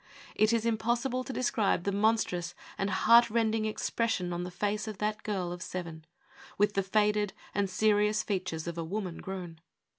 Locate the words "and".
2.75-2.89, 7.53-7.69